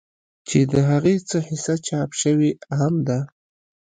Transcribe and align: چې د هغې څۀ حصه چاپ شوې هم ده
چې 0.47 0.59
د 0.71 0.73
هغې 0.89 1.15
څۀ 1.29 1.37
حصه 1.47 1.75
چاپ 1.87 2.09
شوې 2.21 2.51
هم 2.79 2.93
ده 3.07 3.19